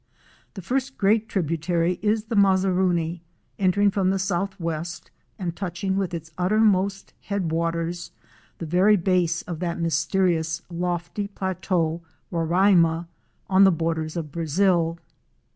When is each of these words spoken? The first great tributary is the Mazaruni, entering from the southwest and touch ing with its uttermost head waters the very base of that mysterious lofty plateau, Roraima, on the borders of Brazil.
The 0.55 0.63
first 0.63 0.97
great 0.97 1.29
tributary 1.29 1.99
is 2.01 2.23
the 2.23 2.35
Mazaruni, 2.35 3.21
entering 3.59 3.91
from 3.91 4.09
the 4.09 4.17
southwest 4.17 5.11
and 5.37 5.55
touch 5.55 5.83
ing 5.83 5.95
with 5.95 6.11
its 6.11 6.31
uttermost 6.39 7.13
head 7.21 7.51
waters 7.51 8.09
the 8.57 8.65
very 8.65 8.95
base 8.97 9.43
of 9.43 9.59
that 9.59 9.79
mysterious 9.79 10.63
lofty 10.71 11.27
plateau, 11.27 12.01
Roraima, 12.31 13.09
on 13.47 13.63
the 13.63 13.71
borders 13.71 14.17
of 14.17 14.31
Brazil. 14.31 14.97